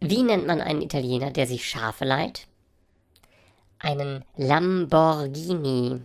[0.00, 2.46] Wie nennt man einen Italiener, der sich Schafe leiht?
[3.78, 6.00] Einen Lamborghini.